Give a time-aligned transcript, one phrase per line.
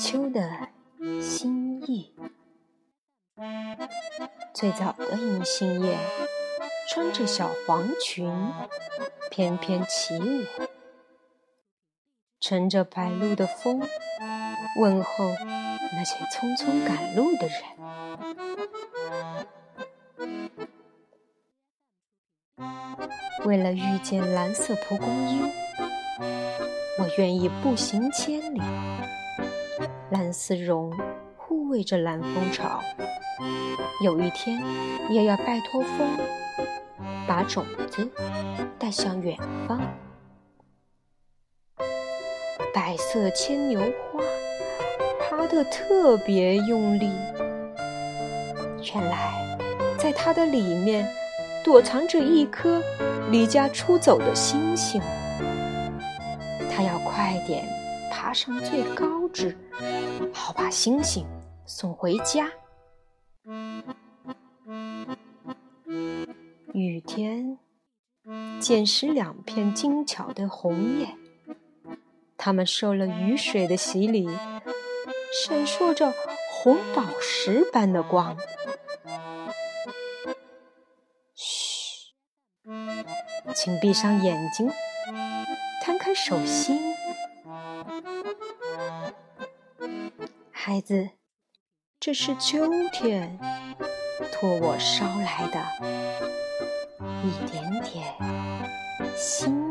[0.00, 0.68] 秋的
[1.20, 2.10] 新意。
[4.54, 5.98] 最早的银杏叶
[6.88, 8.34] 穿着小黄裙，
[9.30, 10.46] 翩翩起舞，
[12.40, 13.86] 乘着白鹭的风，
[14.78, 15.34] 问候
[15.92, 17.58] 那些匆匆赶路的人。
[23.44, 25.52] 为了遇见蓝色蒲公英，
[26.98, 28.62] 我愿意步行千里。
[30.10, 30.92] 蓝丝绒
[31.36, 32.80] 护卫着蓝蜂巢，
[34.02, 34.60] 有一天
[35.08, 36.08] 也要拜托风，
[37.26, 38.08] 把种子
[38.78, 39.80] 带向远方。
[42.74, 44.20] 白色牵牛花
[45.20, 47.10] 爬得特别用力，
[48.94, 49.58] 原来
[49.98, 51.08] 在它的里面
[51.64, 52.82] 躲藏着一颗
[53.30, 55.00] 离家出走的星星，
[56.70, 57.64] 它要快点
[58.10, 59.56] 爬上最高枝。
[60.34, 61.24] 好把星星
[61.64, 62.50] 送回家。
[66.72, 67.58] 雨天
[68.60, 71.16] 捡拾两片精巧的红叶，
[72.36, 74.28] 它们受了雨水的洗礼，
[75.44, 76.12] 闪烁着
[76.50, 78.36] 红宝石般的光。
[81.34, 82.14] 嘘，
[83.54, 84.70] 请闭上眼睛，
[85.82, 86.80] 摊开手心。
[90.50, 91.10] 孩子，
[91.98, 93.38] 这是秋天
[94.32, 95.60] 托我捎来的
[97.24, 98.14] 一点点
[99.16, 99.69] 心。